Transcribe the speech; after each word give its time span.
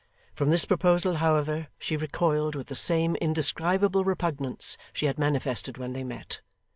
From 0.33 0.49
this 0.49 0.65
proposal, 0.65 1.17
however, 1.17 1.67
she 1.77 1.95
recoiled 1.95 2.55
with 2.55 2.69
the 2.69 2.75
same 2.75 3.15
indescribable 3.17 4.03
repugnance 4.03 4.75
she 4.93 5.05
had 5.05 5.19
manifested 5.19 5.77
when 5.77 5.93
they 5.93 6.03
met. 6.03 6.41